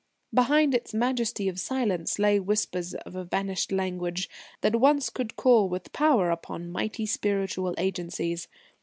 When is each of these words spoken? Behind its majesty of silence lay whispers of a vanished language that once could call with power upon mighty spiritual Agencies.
Behind 0.33 0.73
its 0.73 0.95
majesty 0.95 1.47
of 1.47 1.59
silence 1.59 2.17
lay 2.17 2.39
whispers 2.39 2.95
of 2.95 3.15
a 3.15 3.23
vanished 3.23 3.71
language 3.71 4.31
that 4.61 4.77
once 4.79 5.11
could 5.11 5.35
call 5.35 5.69
with 5.69 5.93
power 5.93 6.31
upon 6.31 6.71
mighty 6.71 7.05
spiritual 7.05 7.75
Agencies. 7.77 8.47